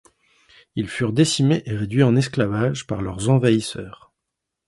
Ils 0.75 0.87
furent 0.89 1.13
décimés 1.13 1.61
et 1.67 1.75
réduits 1.77 2.01
en 2.01 2.15
esclavage 2.15 2.87
par 2.87 3.03
leurs 3.03 3.29
envahisseurs. 3.29 4.11